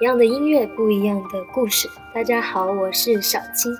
[0.00, 1.90] 一样的音乐，不一样的故事。
[2.14, 3.76] 大家好，我是小青。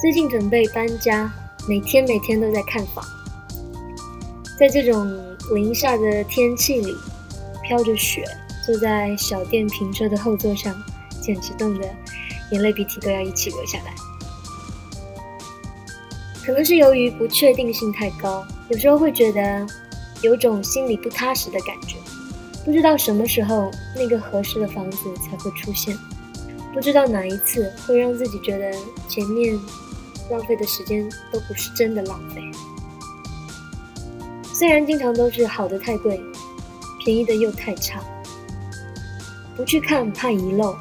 [0.00, 1.30] 最近准备搬家，
[1.68, 3.04] 每天每天都在看房。
[4.58, 5.06] 在这种
[5.54, 6.96] 零下的天气里，
[7.62, 8.24] 飘着雪，
[8.64, 10.74] 坐在小电瓶车的后座上，
[11.20, 11.86] 简直冻得
[12.52, 13.94] 眼泪鼻涕都要一起流下来。
[16.42, 19.66] 可能是由于不确定性太高，有时候会觉得。
[20.20, 21.94] 有种心里不踏实的感觉，
[22.68, 25.96] 不知道什么时候那个合适的房子才会出现，
[26.74, 28.70] 不知道哪一次会让自己觉得
[29.08, 29.58] 前面
[30.30, 32.42] 浪费的时间都不是真的浪费。
[34.52, 36.20] 虽然经常都是好的太贵，
[37.02, 38.02] 便宜的又太差，
[39.56, 40.76] 不去看怕遗漏，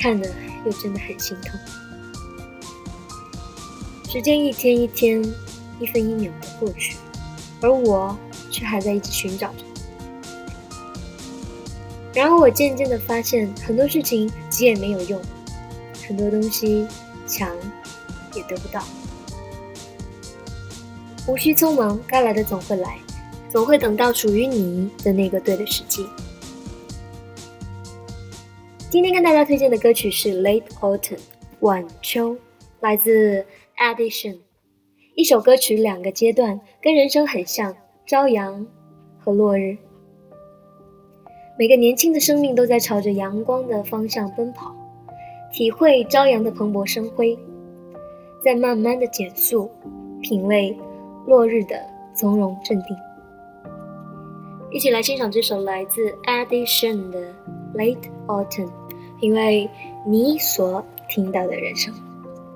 [0.00, 0.28] 看了
[0.64, 1.58] 又真的很心痛。
[4.08, 5.20] 时间一天一天，
[5.80, 6.96] 一分一秒的过去，
[7.60, 8.16] 而我。
[8.52, 9.73] 却还在一直寻找着。
[12.14, 15.20] 然后我渐渐的发现，很多事情急也没有用，
[16.06, 16.86] 很多东西
[17.26, 17.54] 强
[18.34, 18.84] 也得不到。
[21.26, 22.98] 无需匆忙，该来的总会来，
[23.50, 26.06] 总会等到属于你的那个对的时机。
[28.90, 31.16] 今天跟大家推荐的歌曲是《Late Autumn》
[31.60, 32.36] 晚秋，
[32.80, 33.44] 来自
[33.76, 34.38] Edition。
[35.16, 37.74] 一首歌曲，两个阶段，跟人生很像。
[38.06, 38.66] 朝阳
[39.18, 39.78] 和落日，
[41.56, 44.74] 每个年轻的生命都在朝着阳光的方向奔跑，
[45.52, 47.38] 体会朝阳的蓬勃生辉，
[48.42, 49.70] 在慢慢的减速，
[50.20, 50.76] 品味
[51.26, 51.80] 落日的
[52.14, 52.96] 从容镇定。
[54.72, 57.32] 一起来欣赏这首来自 Addition 的
[57.74, 58.70] Late Autumn，
[59.20, 59.70] 品味
[60.06, 61.94] 你所听到的人生。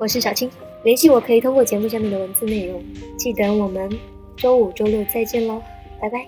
[0.01, 0.51] 我是小青，
[0.83, 2.83] 联系我可以通过节目下面的文字内容。
[3.17, 3.89] 记得我们。
[4.37, 5.61] 周五、周六再见喽，
[6.01, 6.25] 拜拜。